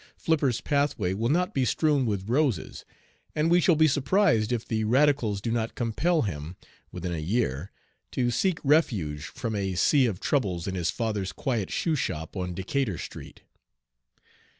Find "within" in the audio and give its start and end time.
6.91-7.13